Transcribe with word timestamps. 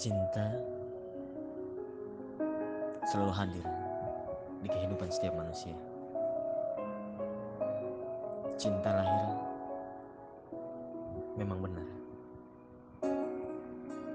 Cinta 0.00 0.48
selalu 3.04 3.32
hadir 3.36 3.66
di 4.64 4.68
kehidupan 4.72 5.12
setiap 5.12 5.36
manusia. 5.36 5.76
Cinta 8.56 8.88
lahir 8.96 9.36
memang 11.36 11.60
benar 11.60 11.84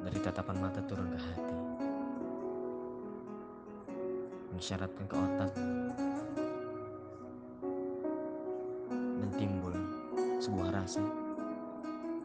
dari 0.09 0.17
tatapan 0.25 0.57
mata 0.57 0.81
turun 0.89 1.13
ke 1.13 1.21
hati, 1.21 1.57
mensyaratkan 4.57 5.05
ke 5.05 5.15
otak, 5.21 5.51
dan 9.21 9.29
timbul 9.37 9.77
sebuah 10.41 10.81
rasa 10.81 11.05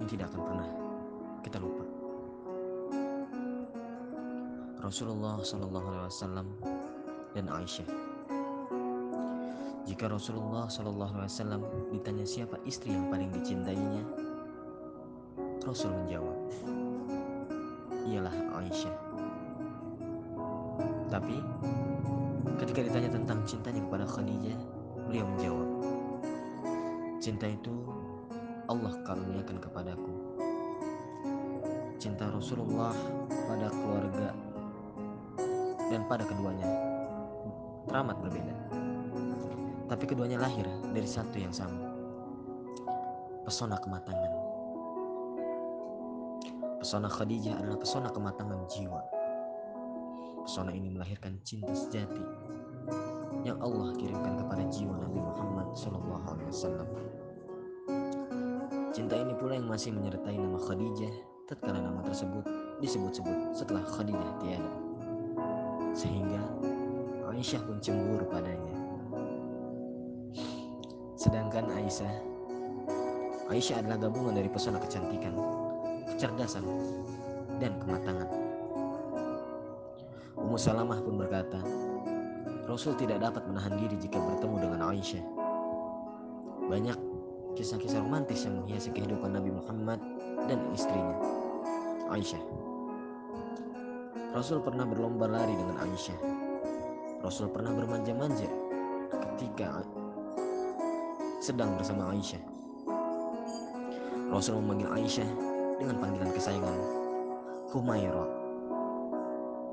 yang 0.00 0.08
tidak 0.08 0.32
akan 0.32 0.42
pernah 0.48 0.68
kita 1.44 1.60
lupa. 1.60 1.99
Rasulullah 4.80 5.36
Shallallahu 5.44 5.86
Alaihi 5.92 6.08
Wasallam 6.08 6.46
dan 7.36 7.52
Aisyah. 7.52 7.88
Jika 9.84 10.08
Rasulullah 10.08 10.72
Shallallahu 10.72 11.20
Alaihi 11.20 11.32
Wasallam 11.36 11.62
ditanya 11.92 12.24
siapa 12.24 12.56
istri 12.64 12.96
yang 12.96 13.12
paling 13.12 13.28
dicintainya, 13.28 14.00
Rasul 15.68 15.92
menjawab, 15.92 16.38
ialah 18.08 18.32
Aisyah. 18.56 18.96
Tapi 21.12 21.36
ketika 22.64 22.80
ditanya 22.80 23.10
tentang 23.12 23.44
cintanya 23.44 23.84
kepada 23.84 24.08
Khadijah, 24.08 24.60
beliau 25.04 25.28
menjawab, 25.28 25.68
cinta 27.20 27.52
itu 27.52 27.84
Allah 28.64 28.96
karuniakan 29.04 29.60
kepadaku. 29.60 30.12
Cinta 32.00 32.32
Rasulullah 32.32 32.96
pada 33.28 33.68
keluarga 33.68 34.32
dan 35.90 36.06
pada 36.06 36.22
keduanya 36.22 36.70
teramat 37.90 38.16
berbeda. 38.22 38.54
Tapi 39.90 40.04
keduanya 40.06 40.38
lahir 40.38 40.62
dari 40.94 41.04
satu 41.04 41.34
yang 41.34 41.50
sama. 41.50 41.90
Pesona 43.42 43.74
kematangan. 43.82 44.32
Pesona 46.78 47.10
Khadijah 47.10 47.58
adalah 47.58 47.76
pesona 47.82 48.08
kematangan 48.14 48.62
jiwa. 48.70 49.02
Pesona 50.46 50.70
ini 50.70 50.94
melahirkan 50.94 51.42
cinta 51.42 51.74
sejati 51.74 52.22
yang 53.42 53.58
Allah 53.58 53.90
kirimkan 53.98 54.38
kepada 54.46 54.62
jiwa 54.70 54.94
Nabi 54.94 55.18
Muhammad 55.18 55.74
SAW. 55.74 56.86
Cinta 58.94 59.14
ini 59.18 59.34
pula 59.34 59.58
yang 59.58 59.66
masih 59.66 59.90
menyertai 59.90 60.38
nama 60.38 60.58
Khadijah 60.62 61.14
tatkala 61.50 61.82
nama 61.82 61.98
tersebut 62.06 62.46
disebut-sebut 62.78 63.58
setelah 63.58 63.82
Khadijah 63.82 64.32
tiada 64.38 64.89
sehingga 65.94 66.42
Aisyah 67.30 67.62
pun 67.64 67.78
cemburu 67.80 68.26
padanya. 68.26 68.76
Sedangkan 71.16 71.68
Aisyah, 71.72 72.14
Aisyah 73.48 73.80
adalah 73.84 74.08
gabungan 74.08 74.34
dari 74.36 74.48
pesona 74.50 74.80
kecantikan, 74.80 75.34
kecerdasan, 76.14 76.64
dan 77.60 77.76
kematangan. 77.80 78.28
Ummu 80.40 80.56
Salamah 80.56 80.98
pun 81.04 81.20
berkata, 81.20 81.60
Rasul 82.64 82.96
tidak 82.96 83.20
dapat 83.20 83.42
menahan 83.50 83.76
diri 83.78 83.96
jika 83.98 84.16
bertemu 84.16 84.56
dengan 84.62 84.80
Aisyah. 84.90 85.24
Banyak 86.70 86.98
kisah-kisah 87.58 88.00
romantis 88.00 88.46
yang 88.46 88.62
menghiasi 88.62 88.94
kehidupan 88.94 89.34
Nabi 89.34 89.50
Muhammad 89.50 89.98
dan 90.46 90.62
istrinya, 90.72 91.18
Aisyah. 92.08 92.69
Rasul 94.30 94.62
pernah 94.62 94.86
berlomba 94.86 95.26
lari 95.26 95.58
dengan 95.58 95.74
Aisyah. 95.82 96.18
Rasul 97.18 97.50
pernah 97.50 97.74
bermanja-manja 97.74 98.46
ketika 99.10 99.82
sedang 101.42 101.74
bersama 101.74 102.14
Aisyah. 102.14 102.38
Rasul 104.30 104.62
memanggil 104.62 104.86
Aisyah 104.94 105.26
dengan 105.82 105.98
panggilan 105.98 106.30
kesayangan 106.30 106.78
Humaira. 107.74 108.22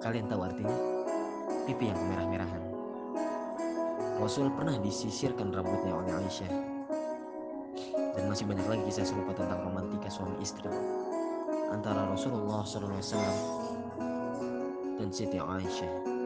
Kalian 0.01 0.25
tahu 0.25 0.41
artinya? 0.41 0.77
Pipi 1.69 1.93
yang 1.93 1.99
kemerah-merahan. 2.01 2.63
Rasul 4.17 4.49
pernah 4.57 4.73
disisirkan 4.81 5.53
rambutnya 5.53 5.93
oleh 6.01 6.17
Aisyah. 6.17 6.51
Dan 8.17 8.25
masih 8.25 8.49
banyak 8.49 8.65
lagi 8.65 8.81
kisah 8.89 9.05
serupa 9.05 9.37
tentang 9.37 9.61
romantika 9.61 10.09
suami 10.09 10.41
istri 10.41 10.65
antara 11.69 12.09
Rasulullah 12.09 12.65
SAW 12.65 13.86
dan 14.97 15.13
Siti 15.13 15.37
Aisyah. 15.37 16.16